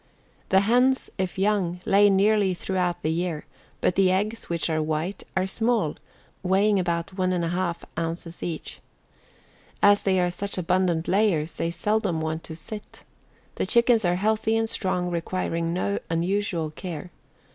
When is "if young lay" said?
1.19-2.09